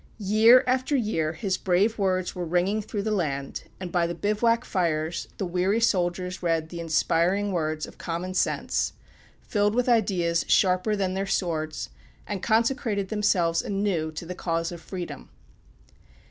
[0.17, 4.65] Year after year his brave words were ringing through the land, and by the bivouac
[4.65, 8.93] fires the weary soldiers read the inspiring words of "Common Sense,"
[9.43, 11.91] filled with ideas sharper than their swords,
[12.25, 15.29] and consecrated themselves anew to the cause of Freedom.